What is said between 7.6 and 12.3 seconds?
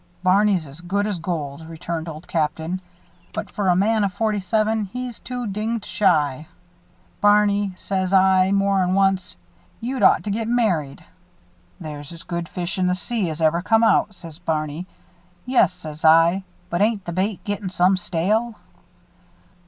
says I, more'n once, 'you'd ought to get married.' 'There's as